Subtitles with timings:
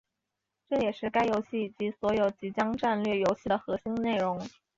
[0.67, 4.39] 这也是该游戏以及所有即时战略游戏的核心内容。